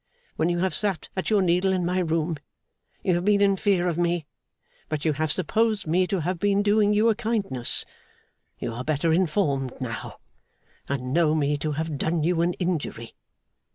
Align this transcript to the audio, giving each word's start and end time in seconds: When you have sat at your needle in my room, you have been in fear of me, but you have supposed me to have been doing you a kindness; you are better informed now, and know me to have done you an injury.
When 0.35 0.49
you 0.49 0.57
have 0.57 0.73
sat 0.73 1.09
at 1.15 1.29
your 1.29 1.43
needle 1.43 1.71
in 1.71 1.85
my 1.85 1.99
room, 1.99 2.37
you 3.03 3.13
have 3.13 3.23
been 3.23 3.39
in 3.39 3.55
fear 3.55 3.87
of 3.87 3.99
me, 3.99 4.25
but 4.89 5.05
you 5.05 5.13
have 5.13 5.31
supposed 5.31 5.85
me 5.85 6.07
to 6.07 6.21
have 6.21 6.39
been 6.39 6.63
doing 6.63 6.91
you 6.91 7.09
a 7.09 7.13
kindness; 7.13 7.85
you 8.57 8.73
are 8.73 8.83
better 8.83 9.13
informed 9.13 9.73
now, 9.79 10.17
and 10.89 11.13
know 11.13 11.35
me 11.35 11.55
to 11.59 11.73
have 11.73 11.99
done 11.99 12.23
you 12.23 12.41
an 12.41 12.53
injury. 12.53 13.13